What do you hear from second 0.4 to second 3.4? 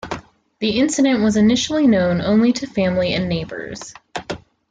The incident was initially known only to family and